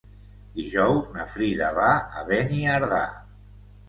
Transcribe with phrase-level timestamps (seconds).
[0.53, 1.89] Dijous na Frida va
[2.21, 3.03] a Beniardà.